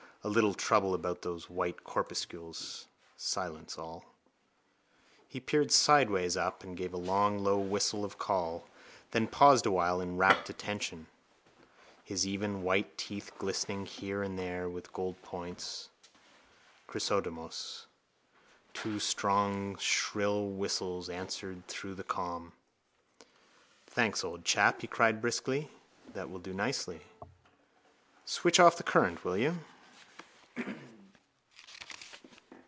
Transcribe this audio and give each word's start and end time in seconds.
A 0.23 0.29
little 0.29 0.53
trouble 0.53 0.93
about 0.93 1.23
those 1.23 1.49
white 1.49 1.83
corpuscles. 1.83 2.85
Silence, 3.17 3.75
all. 3.79 4.05
He 5.27 5.39
peered 5.39 5.71
sideways 5.71 6.37
up 6.37 6.63
and 6.63 6.77
gave 6.77 6.93
a 6.93 6.97
long 6.97 7.39
slow 7.39 7.57
whistle 7.57 8.05
of 8.05 8.19
call, 8.19 8.67
then 9.09 9.25
paused 9.25 9.65
awhile 9.65 9.99
in 9.99 10.17
rapt 10.19 10.47
attention, 10.47 11.07
his 12.03 12.27
even 12.27 12.61
white 12.61 12.99
teeth 12.99 13.31
glistening 13.39 13.87
here 13.87 14.21
and 14.21 14.37
there 14.37 14.69
with 14.69 14.93
gold 14.93 15.19
points. 15.23 15.89
Chrysostomos. 16.87 17.87
Two 18.75 18.99
strong 18.99 19.75
shrill 19.79 20.45
whistles 20.49 21.09
answered 21.09 21.65
through 21.67 21.95
the 21.95 22.03
calm. 22.03 22.51
—Thanks, 23.87 24.23
old 24.23 24.45
chap, 24.45 24.81
he 24.81 24.87
cried 24.87 25.19
briskly. 25.19 25.71
That 26.13 26.29
will 26.29 26.37
do 26.37 26.53
nicely. 26.53 27.01
Switch 28.23 28.59
off 28.59 28.77
the 28.77 28.83
current, 28.83 29.25
will 29.25 29.35
you? 29.37 29.57